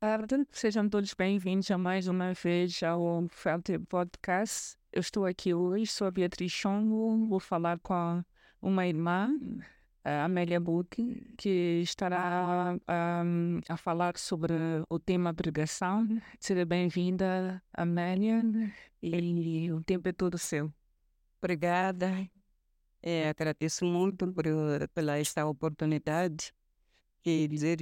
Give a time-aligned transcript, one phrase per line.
[0.00, 4.74] tarde, sejam todos bem-vindos a mais uma vez ao Felt Podcast.
[4.90, 8.24] Eu estou aqui hoje, sou a Beatriz Chongo, vou falar com
[8.62, 9.28] uma irmã,
[10.02, 12.78] a Amélia Buque, que estará
[13.68, 14.54] a falar sobre
[14.88, 16.08] o tema pregação.
[16.38, 18.42] Seja bem-vinda, Amélia,
[19.02, 20.72] e o tempo é todo seu.
[21.42, 22.26] Obrigada,
[23.02, 24.44] é, agradeço muito por,
[24.94, 26.54] pela esta oportunidade
[27.24, 27.78] e dizer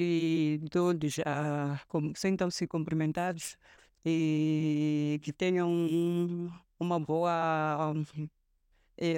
[0.64, 1.80] a todos ah,
[2.14, 3.56] sintam-se cumprimentados
[4.04, 8.28] e que tenham um, uma boa um,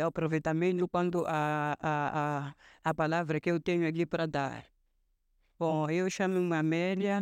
[0.07, 2.55] aproveitamento quando a, a, a,
[2.85, 4.65] a palavra que eu tenho aqui para dar.
[5.59, 7.21] Bom, eu chamo-me Amélia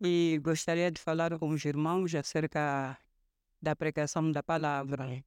[0.00, 2.98] e gostaria de falar com os irmãos acerca
[3.60, 5.24] da pregação da palavra.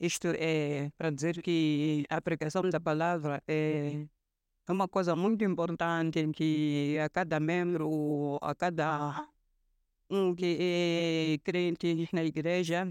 [0.00, 4.06] Isto é para dizer que a pregação da palavra é
[4.66, 9.28] é uma coisa muito importante que a cada membro, a cada
[10.08, 12.86] um que é crente na igreja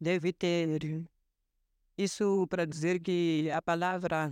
[0.00, 1.04] deve ter.
[1.96, 4.30] Isso para dizer que a palavra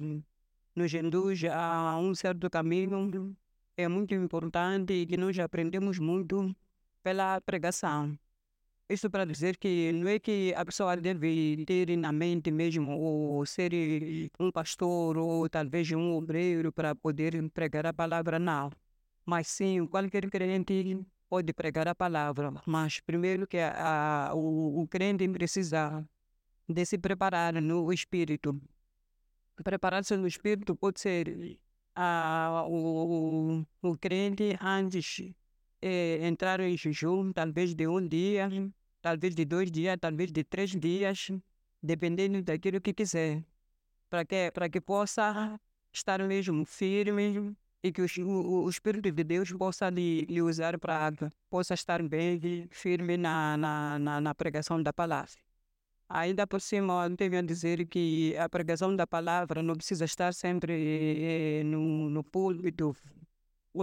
[0.75, 3.37] nos induz a um certo caminho
[3.77, 6.55] é muito importante e que nós aprendemos muito
[7.03, 8.19] pela pregação.
[8.91, 13.47] Isso para dizer que não é que a pessoa deve ter na mente mesmo ou
[13.47, 13.71] ser
[14.37, 18.69] um pastor ou talvez um obreiro para poder pregar a palavra, não.
[19.25, 24.89] Mas sim, qualquer crente pode pregar a palavra, mas primeiro que a, a, o, o
[24.89, 26.05] crente precisa
[26.69, 28.61] de se preparar no espírito.
[29.63, 31.61] Preparar-se no espírito pode ser
[31.95, 35.33] a, o, o, o crente antes
[35.81, 38.49] é, entrar em jejum, talvez de um dia,
[39.01, 41.29] talvez de dois dias, talvez de três dias,
[41.83, 43.45] dependendo daquilo que quiser,
[44.09, 45.59] para que, que possa
[45.93, 51.13] estar mesmo firme e que o, o, Espírito de Deus possa lhe, lhe usar para
[51.49, 55.41] possa estar bem firme na, na, na, na pregação da palavra.
[56.09, 60.35] Ainda por cima, eu tenho a dizer que a pregação da palavra não precisa estar
[60.35, 62.97] sempre eh, no, no púlpito,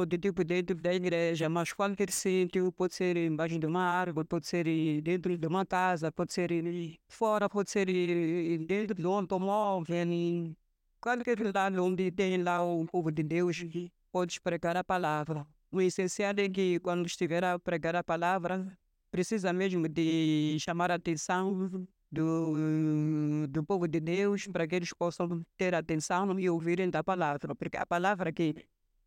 [0.07, 4.47] de tipo dentro da igreja, mas qualquer sítio, pode ser embaixo de uma árvore, pode
[4.47, 4.65] ser
[5.01, 6.51] dentro de uma casa, pode ser
[7.07, 7.87] fora, pode ser
[8.65, 9.95] dentro de um automóvel,
[10.99, 13.63] qualquer lugar onde tem lá o povo de Deus,
[14.11, 15.47] pode pregar a palavra.
[15.71, 18.77] O essencial é que quando estiver a pregar a palavra,
[19.11, 25.45] precisa mesmo de chamar a atenção do, do povo de Deus para que eles possam
[25.57, 28.55] ter atenção e ouvirem da palavra, porque a palavra que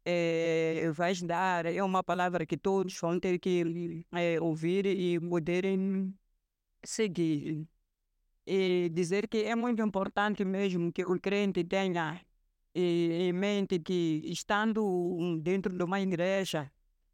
[0.05, 6.15] é, vais dar é uma palavra que todos vão ter que é, ouvir e poderem
[6.85, 7.67] seguir.
[8.47, 12.21] E dizer que é muito importante mesmo que o crente tenha
[12.75, 16.71] em mente que estando dentro de uma igreja,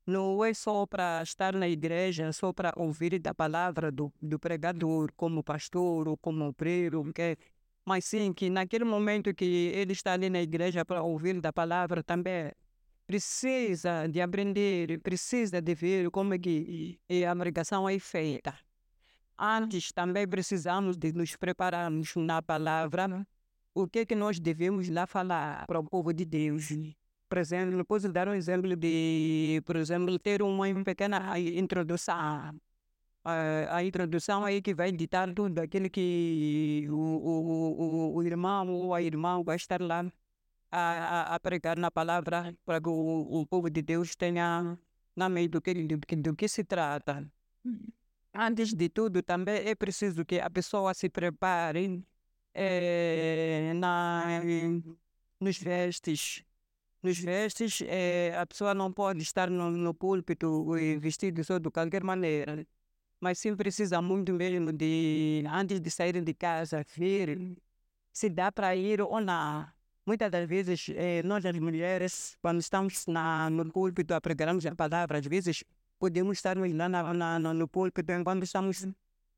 [0.07, 5.13] não é só para estar na igreja, só para ouvir da palavra do, do pregador,
[5.17, 7.37] como pastor ou como obreiro, que,
[7.85, 12.03] mas sim que naquele momento que ele está ali na igreja para ouvir da palavra
[12.03, 12.53] também
[13.06, 18.55] precisa de aprender, precisa de ver como é que a pregação é feita.
[19.39, 23.27] Antes também precisamos de nos prepararmos na palavra,
[23.75, 26.69] o que é que nós devemos lá falar para o povo de Deus.
[27.28, 32.59] Por exemplo, posso dar um exemplo de, por exemplo, ter uma pequena introdução.
[33.25, 38.69] A, a introdução aí que vai ditar tudo aquilo que o, o, o, o irmão
[38.69, 40.11] ou a irmã vai estar lá
[40.71, 44.78] a, a, pregar na palavra para que o, o povo de Deus tenha
[45.15, 47.27] na mente do que, do, do que se trata.
[48.34, 52.04] Antes de tudo, também é preciso que a pessoa se prepare
[52.54, 54.43] é, na,
[55.41, 56.44] nos vestes.
[57.03, 62.03] Nos vestes, é, a pessoa não pode estar no, no púlpito vestido só de qualquer
[62.03, 62.66] maneira,
[63.21, 67.56] mas sim precisa muito mesmo de, antes de sair de casa, ver
[68.12, 69.76] se dá para ir ou não
[70.06, 74.75] Muitas das vezes, eh, nós as mulheres, quando estamos na, no púlpito a pregarmos a
[74.75, 75.65] palavra, às vezes
[75.99, 78.86] podemos estar lá na, na, no púlpito enquanto estamos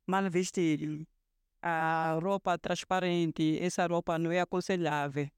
[0.06, 1.06] mal vestidos.
[1.62, 5.28] A roupa transparente, essa roupa não é aconselhável.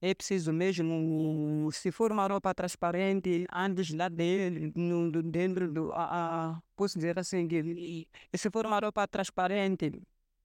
[0.00, 5.92] É preciso mesmo, se for uma roupa transparente, antes lá dentro, dentro do.
[5.92, 9.92] A, posso dizer assim, que, se for uma roupa transparente,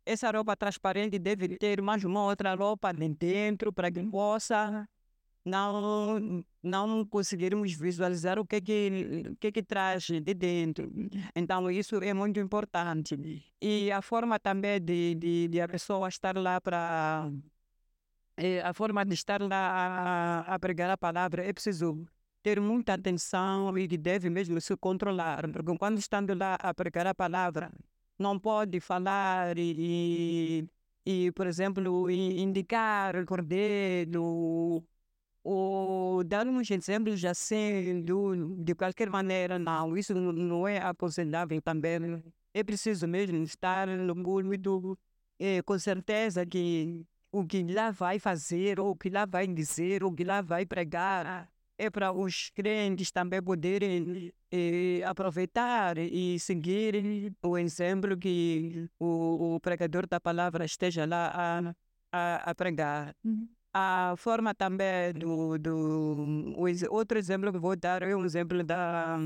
[0.06, 4.88] essa roupa transparente deve ter mais uma outra roupa de dentro para que possa
[5.44, 10.92] não não conseguirmos visualizar o que que o que que traz de dentro.
[11.36, 13.16] Então isso é muito importante
[13.62, 17.30] e a forma também de de, de a pessoa estar lá para
[18.64, 22.06] a forma de estar lá a, a pregar a palavra é preciso
[22.44, 27.16] ter muita atenção e deve mesmo se controlar, porque quando estando lá a pregar a
[27.16, 27.72] palavra,
[28.18, 30.68] não pode falar e,
[31.06, 34.86] e por exemplo, indicar o dedo
[35.44, 42.24] ou dar uns exemplos assim, do, de qualquer maneira, não, isso não é aconselhável também.
[42.54, 44.98] É preciso mesmo estar no púlpito
[45.38, 50.04] é, com certeza que o que lá vai fazer, ou o que lá vai dizer,
[50.04, 56.40] ou o que lá vai pregar, é para os crentes também poderem eh, aproveitar e
[56.40, 61.76] seguir o exemplo que o, o, pregador da palavra esteja lá a,
[62.12, 63.16] a, a pregar.
[63.24, 63.48] Uhum.
[63.74, 66.56] A forma também do, do
[66.90, 69.18] outro exemplo que vou dar é um exemplo da,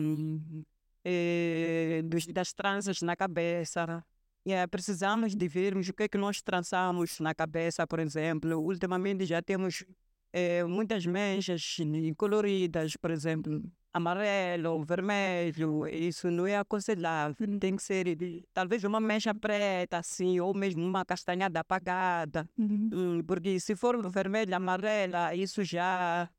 [1.06, 4.04] eh, dos, das tranças na cabeça.
[4.48, 8.58] Yeah, precisamos de vermos o que é que nós trançamos na cabeça, por exemplo.
[8.60, 9.86] Ultimamente já temos
[10.32, 11.78] é, muitas manchas
[12.18, 17.36] coloridas, por exemplo, amarelo, vermelho, isso não é aconselhável.
[17.60, 18.18] Tem que ser
[18.54, 22.48] talvez uma mancha preta, assim, ou mesmo uma castanhada apagada.
[22.58, 22.90] Uhum.
[22.94, 26.30] Hum, porque se for vermelha, amarela, isso já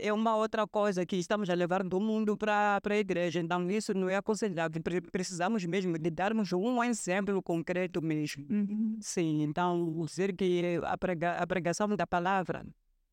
[0.00, 3.40] é uma outra coisa que estamos a levar do mundo para a igreja.
[3.40, 4.80] Então, isso não é aconselhável.
[5.10, 8.46] Precisamos mesmo de darmos um exemplo concreto mesmo.
[8.48, 8.98] Uhum.
[9.00, 12.64] Sim, então, dizer que a, prega, a pregação da palavra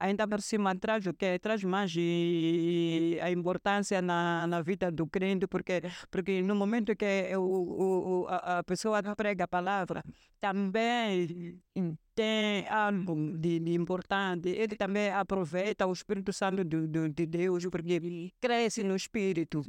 [0.05, 1.93] ainda por cima traz o que traz mais
[3.21, 5.81] a importância na, na vida do crente porque
[6.11, 7.41] porque no momento que o,
[8.23, 10.03] o, a, a pessoa prega a palavra
[10.39, 11.59] também
[12.15, 14.50] tem algo de, de, importante.
[14.50, 19.62] Ele também aproveita o Espírito Santo de, de, de Deus, porque ele cresce no Espírito.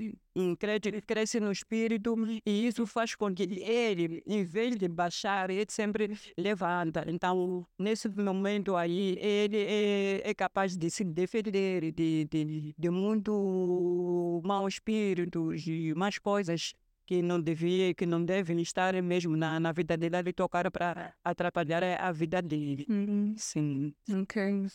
[0.59, 2.15] Cresce, cresce no Espírito
[2.45, 7.05] e isso faz com que ele, em vez de baixar, ele sempre levanta.
[7.09, 14.41] Então, nesse momento aí, ele é, é capaz de se defender de, de, de muito
[14.45, 16.75] mau espírito, de mais coisas
[17.07, 21.15] que não devia, que não devem estar mesmo na, na vida dele ali tocar para
[21.25, 22.85] atrapalhar a vida dele.
[22.89, 23.35] Uhum.
[23.37, 23.95] Sim.
[24.11, 24.67] Ok.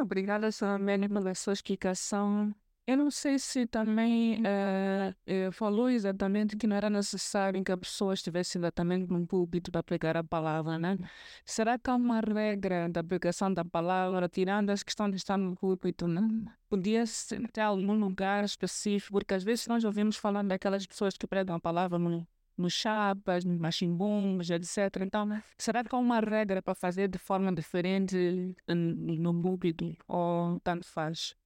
[0.00, 2.54] Obrigada, Samene, pela sua explicação.
[2.90, 7.76] Eu não sei se também eh, eh, falou exatamente que não era necessário que a
[7.76, 10.98] pessoa estivesse exatamente num púlpito para pregar a palavra, né?
[11.44, 15.54] Será que há uma regra da pregação da palavra, tirando as questões de estar no
[15.54, 16.20] púlpito, né?
[16.68, 17.04] Podia
[17.52, 21.60] ter algum lugar específico, porque às vezes nós ouvimos falando daquelas pessoas que pregam a
[21.60, 22.26] palavra no,
[22.58, 25.04] nos chapas, nos machimbons, etc.
[25.04, 30.84] Então, será que há uma regra para fazer de forma diferente no púlpito ou tanto
[30.88, 31.38] faz?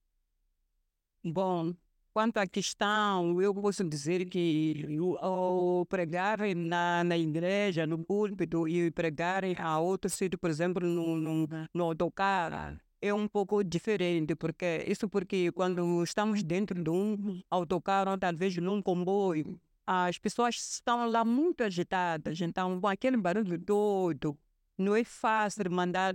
[1.27, 1.73] Bom,
[2.13, 8.91] quanto à questão, eu posso dizer que o, pregar na, na igreja, no púlpito, e
[8.91, 14.85] pregar a outro sítio, por exemplo, no, no, no autocarro, é um pouco diferente, porque
[14.87, 21.25] isso porque quando estamos dentro de um autocarro, talvez num comboio, as pessoas estão lá
[21.25, 24.37] muito agitadas, então com aquele barulho todo,
[24.77, 26.13] não é fácil mandar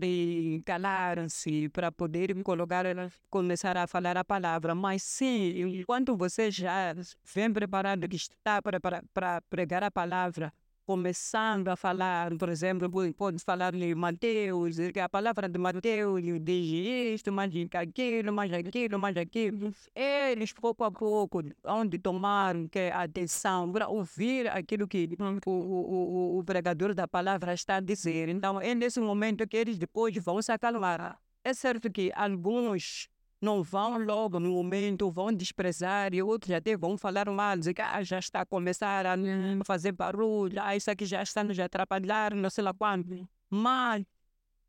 [0.65, 2.85] calar-se para poder colocar,
[3.31, 6.95] começar a falar a palavra, mas sim, enquanto você já
[7.35, 10.53] vem preparado que está para pregar a palavra,
[10.91, 17.31] começando a falar, por exemplo, pode falar de Mateus, a palavra de Mateus diz isto,
[17.31, 19.73] mais aquilo, mais aquilo, mais aquilo.
[19.95, 25.09] Eles, pouco a pouco, onde tomar que atenção para ouvir aquilo que
[25.47, 28.29] o, o, o, o pregador da palavra está a dizer.
[28.29, 31.21] Então, é nesse momento que eles depois vão se acalmar.
[31.45, 33.09] É certo que alguns
[33.41, 37.81] não vão logo no momento, vão desprezar e outros até vão falar mal, dizer que
[37.83, 39.17] ah, já está a começar a
[39.65, 43.29] fazer barulho, ah, isso aqui já está nos atrapalhar, não sei lá quando.
[43.49, 44.05] Mas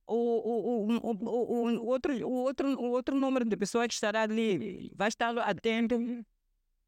[0.08, 3.94] o, o, o, o, o, o, outro, o, outro, o outro número de pessoas que
[3.94, 5.98] estará ali vai estar atento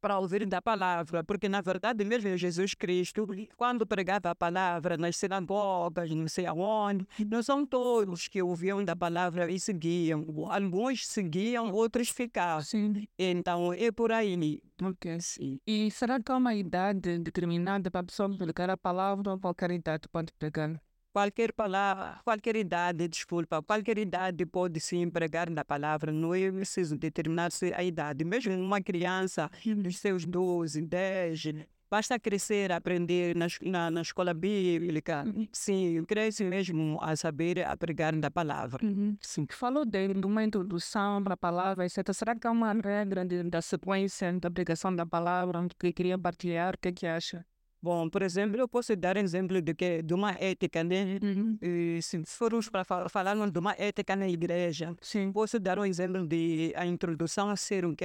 [0.04, 5.16] para ouvir da palavra, porque na verdade mesmo Jesus Cristo, quando pregava a palavra nas
[5.16, 10.26] sinagogas, não sei aonde, não são todos que ouviam da palavra e seguiam.
[10.50, 12.62] Alguns seguiam, outros ficavam.
[12.62, 13.08] Sim.
[13.18, 14.60] Então é por aí.
[14.82, 15.18] Ok.
[15.22, 15.58] Sim.
[15.66, 19.70] E será que há uma idade determinada para a pessoa pregar a palavra ou qualquer
[19.70, 20.78] idade pode pregar?
[21.14, 26.96] Qualquer palavra, qualquer idade, desculpa, qualquer idade pode se empregar na palavra, não é preciso
[26.96, 28.24] determinar-se a idade.
[28.24, 31.42] Mesmo uma criança dos seus 12, 10,
[31.88, 35.46] basta crescer, aprender na, na, na escola bíblica, uhum.
[35.52, 38.84] sim, cresce mesmo a saber a pregar na palavra.
[38.84, 39.16] Uhum.
[39.20, 39.46] Sim.
[39.52, 42.12] Falou de uma introdução para a palavra, etc.
[42.12, 46.74] Será que há uma regra de, da sequência da pregação da palavra que queria partilhar?
[46.74, 47.46] O que, é que acha?
[47.84, 51.18] Bom, por exemplo, eu posso dar exemplo de que de uma ética, né?
[51.22, 51.58] Uhum.
[51.60, 55.30] E se formos para fa falar de uma ética na igreja, Sim.
[55.32, 58.04] posso dar um exemplo de a introdução a ser o que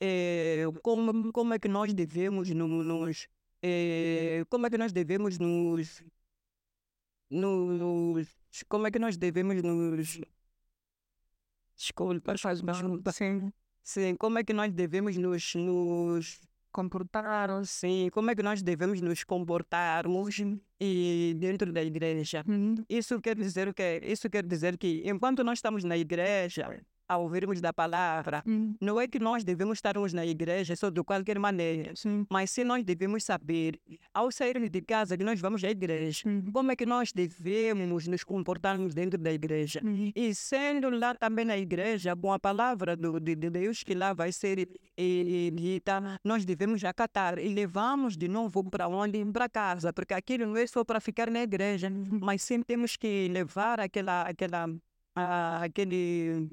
[0.00, 3.28] é como como é que nós devemos no- nos
[3.62, 6.02] eh, como é que nós devemos nos
[7.30, 8.26] nos
[8.68, 10.18] como é que nós devemos nos
[11.76, 13.12] desculpa, faz desculpa.
[13.12, 13.52] Sim.
[13.82, 16.40] Sim, como é que nós devemos nos, nos
[16.72, 17.64] Comportar.
[17.64, 20.36] sim, como é que nós devemos nos comportarmos
[20.80, 22.44] e dentro da igreja?
[22.48, 22.76] Uhum.
[22.88, 24.00] Isso quer dizer o quê?
[24.04, 28.74] Isso quer dizer que enquanto nós estamos na igreja, a ouvirmos da palavra, Uhum.
[28.80, 32.24] não é que nós devemos estarmos na igreja só de qualquer maneira, Sim.
[32.30, 33.80] mas sim nós devemos saber,
[34.14, 36.52] ao sairmos de casa, que nós vamos à igreja, Uhum.
[36.52, 39.80] como é que nós devemos nos comportarmos dentro da igreja.
[39.84, 40.12] Uhum.
[40.14, 44.12] E sendo lá também na igreja, com a palavra do, de, de Deus que lá
[44.12, 49.24] vai ser eh, dita, nós devemos acatar e levamos de novo para onde?
[49.32, 51.90] Para casa, porque aquilo não é só para ficar na igreja,
[52.20, 54.68] mas sempre temos que levar aquela, aquela,
[55.16, 56.48] ah, aquele,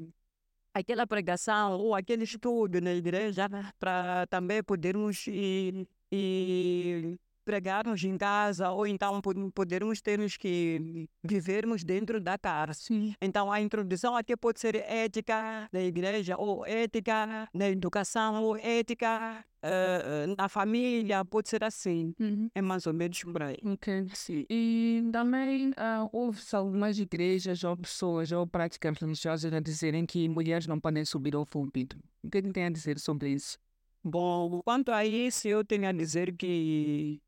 [0.79, 5.87] aquela pregação ou aquele estudo na igreja para também podermos ir
[7.47, 12.37] pregarmos em casa ou então pod- podermos termos que vivermos dentro da.
[12.73, 13.15] Sim.
[13.21, 19.43] Então, a introdução até pode ser ética na igreja, ou ética na educação, ou ética
[19.61, 22.13] eh, na família, pode ser assim.
[22.19, 22.49] Uhum.
[22.53, 23.57] É mais ou menos por aí.
[23.63, 24.07] Ok.
[24.49, 30.67] E também ah, houve algumas igrejas ou pessoas ou práticas religiosas a dizerem que mulheres
[30.67, 31.97] não podem subir ao púlpito.
[32.23, 33.57] O que é que tem a dizer sobre isso?
[34.03, 37.19] Bom, quanto a isso, eu tenho a dizer que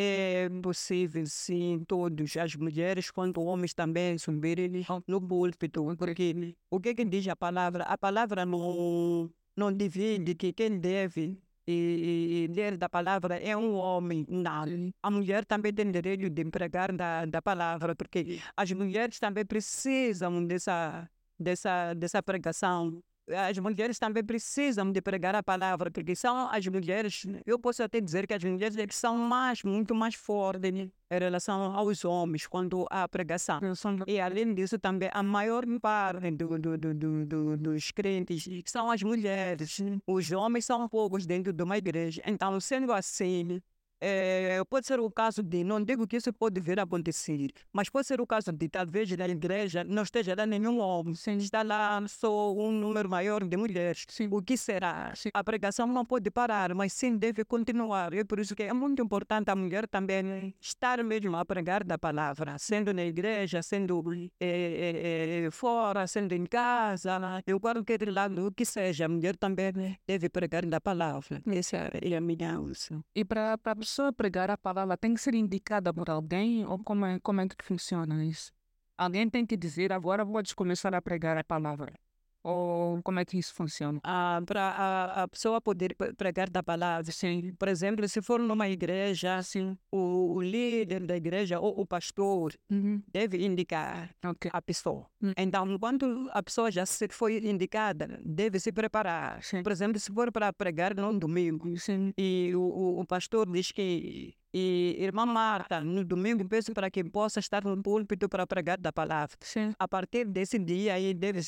[0.00, 6.94] é possível, sim, todos, as mulheres quanto homens também, subirem no púlpito, porque o que,
[6.94, 7.82] que diz a palavra?
[7.82, 11.36] A palavra não, não divide que quem deve
[11.66, 14.92] e, e ler da palavra é um homem, não.
[15.02, 20.46] A mulher também tem direito de pregar da, da palavra, porque as mulheres também precisam
[20.46, 23.02] dessa, dessa, dessa pregação.
[23.36, 28.00] As mulheres também precisam de pregar a palavra, porque são as mulheres, eu posso até
[28.00, 32.86] dizer que as mulheres são mais, muito mais fortes né, em relação aos homens quando
[32.90, 33.60] há pregação.
[34.06, 36.78] E além disso, também a maior parte do, do,
[37.26, 39.78] do- dos crentes são as mulheres.
[40.06, 42.22] Os homens são poucos dentro de uma igreja.
[42.26, 43.60] Então, sendo assim,
[44.00, 47.88] eh, pode ser o caso de, não digo que isso pode vir a acontecer, mas
[47.88, 52.02] pode ser o caso de talvez na igreja não esteja lá nenhum homem, está lá
[52.08, 54.04] só um número maior de mulheres.
[54.08, 54.28] Sim.
[54.30, 55.12] O que será?
[55.14, 55.30] Sim.
[55.34, 58.12] A pregação não pode parar, mas sim deve continuar.
[58.12, 61.98] É por isso que é muito importante a mulher também estar mesmo a pregar da
[61.98, 64.02] palavra, sendo na igreja, sendo
[64.40, 69.98] eh, eh, fora, sendo em casa, em qualquer lado, o que seja, a mulher também
[70.06, 71.42] deve pregar da palavra.
[71.46, 73.04] Essa é a minha uso.
[73.14, 76.64] E para pessoa pregar a palavra, tem que ser indicada por alguém?
[76.66, 78.52] Ou como é, como é que funciona isso?
[78.98, 81.94] Alguém tem que dizer, agora podes começar a pregar a palavra.
[82.42, 84.00] Ou como é que isso funciona?
[84.04, 87.10] Ah, para a, a pessoa poder pre- pregar da palavra.
[87.12, 87.52] Sim.
[87.58, 92.54] Por exemplo, se for numa igreja, assim, o, o líder da igreja ou o pastor
[92.70, 93.02] Uhum.
[93.08, 94.50] deve indicar Ok.
[94.52, 95.06] a pessoa.
[95.22, 95.32] Hum.
[95.36, 99.42] Então, quando a pessoa já se foi indicada, deve se preparar.
[99.42, 99.62] Sim.
[99.62, 102.12] Por exemplo, se for para pregar num domingo Sim.
[102.16, 107.40] e o, o, pastor diz que e, irmã Marta, no domingo peço para que possa
[107.40, 109.36] estar no púlpito para pregar da palavra.
[109.40, 109.72] Sim.
[109.78, 111.42] A partir desse dia aí deve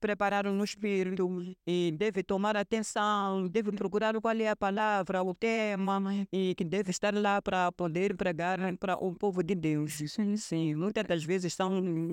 [0.00, 1.28] preparar no espírito
[1.66, 6.90] e deve tomar atenção, deve procurar qual é a palavra, o tema e que deve
[6.90, 10.02] estar lá para poder pregar para o povo de Deus.
[10.06, 10.36] Sim.
[10.36, 11.70] Sim, muitas das vezes são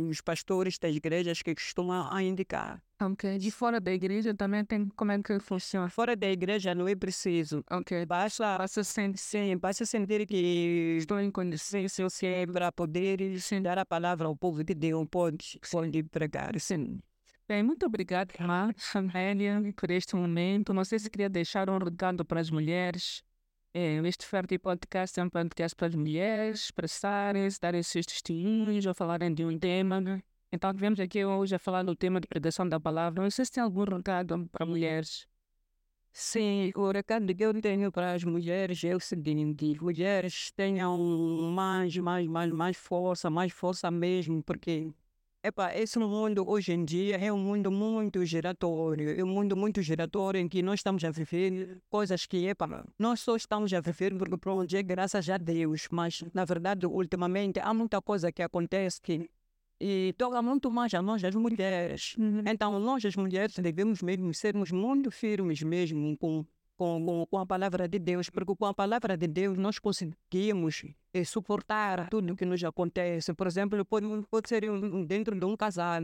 [0.10, 2.82] os pastores das igrejas que costumam a indicar.
[3.00, 3.38] Ok.
[3.38, 5.88] De fora da igreja também tem como é que funciona?
[5.90, 7.64] Fora da igreja não é preciso.
[7.70, 8.06] Ok.
[8.08, 11.80] Basta, Passa sem sim, basta sentir que estou em condição.
[11.82, 13.20] sim, sim, sim, para poder
[13.62, 16.60] dar a palavra ao povo de Deus, pode, pode pregar.
[16.60, 17.00] Sim.
[17.48, 18.34] Bem, muito obrigada,
[18.94, 20.74] Amélia, por este momento.
[20.74, 23.24] Não sei se queria deixar um recado para as mulheres.
[23.74, 28.94] É, este Fértil Podcast é um podcast para as mulheres expressarem-se, darem seus testemunhos ou
[28.94, 30.02] falarem de um tema.
[30.02, 30.22] né?
[30.52, 33.24] Então, viemos aqui hoje a falar do tema de pregação da palavra.
[33.24, 35.26] Não sei se tem algum recado para mulheres.
[36.12, 40.98] Sim, o recado que eu tenho para as mulheres é o seguinte: mulheres tenham
[41.54, 44.92] mais, mais, mais, mais força, mais força mesmo, porque
[45.48, 49.82] epa, esse mundo hoje em dia é um mundo muito giratório, é um mundo muito
[49.82, 54.16] giratório em que nós estamos a viver coisas que, epa, nós só estamos a viver
[54.18, 59.02] porque pronto, é graças a Deus, mas na verdade, ultimamente, há muita coisa que acontece
[59.02, 59.30] que
[59.80, 62.16] e toca muito mais a nós, as mulheres.
[62.52, 66.44] Então, nós, as mulheres, devemos mesmo sermos muito firmes mesmo com
[66.78, 70.84] com, com, a palavra de Deus, porque com a palavra de Deus nós conseguimos
[71.26, 73.34] suportar tudo que nos acontece.
[73.34, 76.02] Por exemplo, pode, pode ser um, dentro de um casal.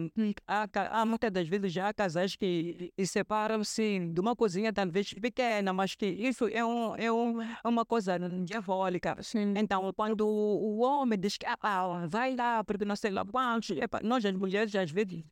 [0.48, 0.67] Há,
[1.01, 5.96] há muitas das vezes já há casais que separam-se de uma coisinha talvez pequena, mas
[5.96, 9.17] que isso é, um, é, um, é uma coisa diabólica.
[9.22, 9.53] Sim.
[9.58, 14.25] Então, quando o homem diz que ah, vai lá, porque não sei lá quantos, nós
[14.25, 15.24] as mulheres às vezes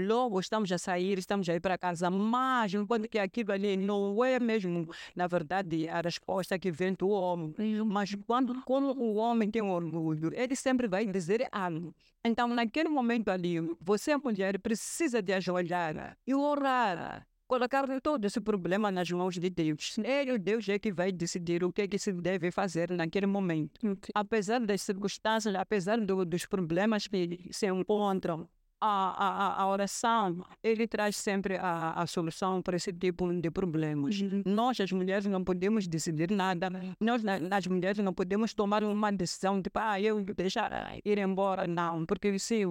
[0.00, 4.24] logo estamos a sair, estamos a ir para casa, mas enquanto que aquilo ali não
[4.24, 7.54] é mesmo, na verdade, a resposta que vem do homem.
[7.86, 11.94] Mas quando, quando o homem tem orgulho, ele sempre vai dizer algo.
[12.24, 18.92] Então, naquele momento ali, você, mulher, precisa de ajoelhar e orar colocar todo esse problema
[18.92, 19.98] nas mãos de Deus.
[19.98, 23.98] Ele, Deus é que vai decidir o que, é que se deve fazer naquele momento.
[24.14, 28.48] Apesar das circunstâncias, apesar do, dos problemas que se encontram,
[28.80, 34.20] a, a, a oração, ele traz sempre a, a solução para esse tipo de problemas.
[34.20, 34.42] Uhum.
[34.46, 36.70] Nós, as mulheres, não podemos decidir nada.
[36.98, 41.66] Nós, as mulheres, não podemos tomar uma decisão de, ah, eu deixar ir embora.
[41.66, 42.62] Não, porque se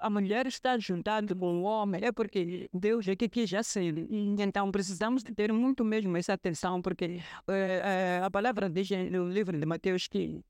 [0.00, 4.06] a mulher está juntada com o homem, é porque Deus é que quis assim.
[4.38, 9.58] Então, precisamos ter muito mesmo essa atenção, porque é, é, a palavra diz no livro
[9.58, 10.40] de Mateus que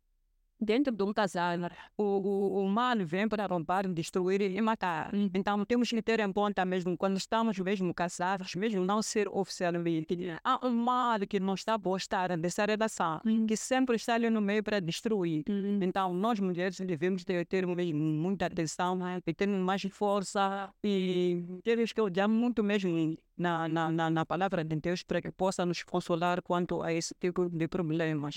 [0.60, 1.58] dentro de um casal,
[1.96, 5.14] o, o, o mal vem para roubar, destruir e matar.
[5.14, 5.30] Uhum.
[5.34, 10.16] Então temos que ter em conta mesmo, quando estamos mesmo casados, mesmo não ser oficialmente,
[10.42, 13.46] há um mal que não está a gostar dessa relação, uhum.
[13.46, 15.44] que sempre está ali no meio para destruir.
[15.48, 15.78] Uhum.
[15.82, 19.20] Então nós mulheres devemos ter, ter mesmo muita atenção né?
[19.26, 24.64] e ter mais força e temos que olhar muito mesmo na, na, na, na, palavra
[24.64, 28.34] de Deus para que possa nos consolar quanto a esse tipo de problemas.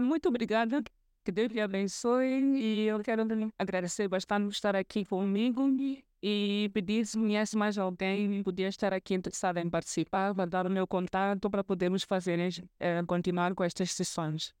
[0.00, 0.82] Muito obrigada.
[1.24, 2.26] Que Deus lhe abençoe
[2.56, 3.22] e eu quero
[3.58, 5.74] agradecer bastante por estar aqui comigo
[6.22, 10.70] e pedir se conhece mais alguém podia estar aqui interessado em participar, vai dar o
[10.70, 12.38] meu contato para podermos fazer,
[12.78, 14.54] eh, continuar com estas sessões.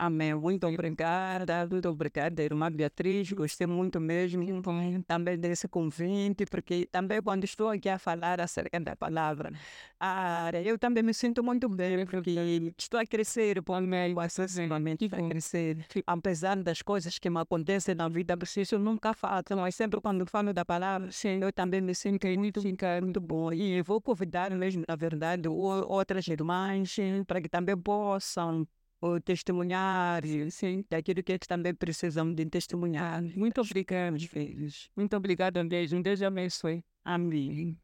[0.00, 0.32] Amém.
[0.32, 3.32] Muito obrigada, muito obrigada, irmã Beatriz.
[3.32, 4.62] Gostei muito mesmo
[5.04, 9.50] também desse convite, porque também quando estou aqui a falar acerca da palavra,
[9.98, 12.30] ah, eu também me sinto muito bem, porque
[12.78, 15.84] estou a crescer por meio, acessivamente a crescer.
[16.06, 20.52] Apesar das coisas que me acontecem na vida, preciso nunca falar, mas sempre quando falo
[20.54, 22.60] da palavra, sim, eu também me sinto muito,
[23.02, 23.52] muito bom.
[23.52, 26.94] E vou convidar mesmo, na verdade, outras irmãs
[27.26, 28.64] para que também possam
[29.00, 33.22] ou testemunhar, sim, daquilo que eles também precisam de testemunhar.
[33.36, 34.90] Muito obrigado, filhos.
[34.96, 36.02] Muito obrigado mesmo.
[36.02, 36.84] Deus abençoe.
[37.04, 37.78] Amém.